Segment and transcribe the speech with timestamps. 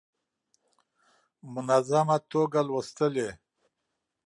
[1.53, 3.29] منظمه توګه لوستلې.